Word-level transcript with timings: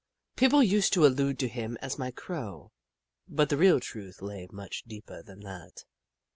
People 0.35 0.63
used 0.63 0.93
to 0.93 1.05
allude 1.05 1.37
to 1.37 1.47
him 1.47 1.77
as 1.79 1.99
my 1.99 2.09
Crow, 2.09 2.71
but 3.27 3.49
the 3.49 3.57
real 3.57 3.79
truth 3.79 4.19
lay 4.19 4.47
much 4.51 4.81
deeper 4.85 5.21
than 5.21 5.41
that. 5.41 5.83